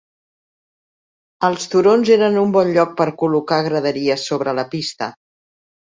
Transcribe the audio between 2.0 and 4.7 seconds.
eren un bon lloc per col·locar graderies sobre la